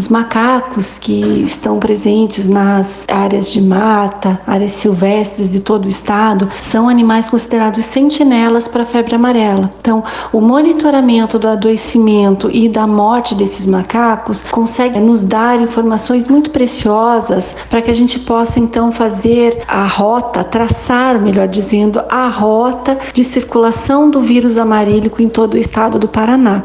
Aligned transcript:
Os 0.00 0.08
macacos 0.08 0.98
que 0.98 1.42
estão 1.42 1.78
presentes 1.78 2.48
nas 2.48 3.04
áreas 3.06 3.52
de 3.52 3.60
mata, 3.60 4.40
áreas 4.46 4.70
silvestres 4.70 5.50
de 5.50 5.60
todo 5.60 5.84
o 5.84 5.88
estado, 5.88 6.48
são 6.58 6.88
animais 6.88 7.28
considerados 7.28 7.84
sentinelas 7.84 8.66
para 8.66 8.84
a 8.84 8.86
febre 8.86 9.14
amarela. 9.14 9.70
Então, 9.78 10.02
o 10.32 10.40
monitoramento 10.40 11.38
do 11.38 11.46
adoecimento 11.46 12.48
e 12.50 12.66
da 12.66 12.86
morte 12.86 13.34
desses 13.34 13.66
macacos 13.66 14.42
consegue 14.50 14.98
nos 14.98 15.22
dar 15.22 15.60
informações 15.60 16.26
muito 16.26 16.48
preciosas 16.48 17.54
para 17.68 17.82
que 17.82 17.90
a 17.90 17.94
gente 17.94 18.18
possa 18.20 18.58
então 18.58 18.90
fazer 18.90 19.62
a 19.68 19.86
rota, 19.86 20.42
traçar, 20.42 21.20
melhor 21.20 21.46
dizendo, 21.46 22.00
a 22.08 22.26
rota 22.26 22.96
de 23.12 23.22
circulação 23.22 24.08
do 24.08 24.18
vírus 24.18 24.56
amarílico 24.56 25.20
em 25.20 25.28
todo 25.28 25.54
o 25.54 25.58
estado 25.58 25.98
do 25.98 26.08
Paraná. 26.08 26.58